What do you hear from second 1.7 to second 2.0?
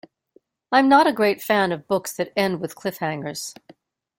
of